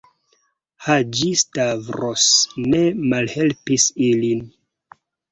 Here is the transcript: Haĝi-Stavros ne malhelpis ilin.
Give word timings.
Haĝi-Stavros 0.85 2.23
ne 2.73 2.79
malhelpis 3.11 3.85
ilin. 4.07 4.41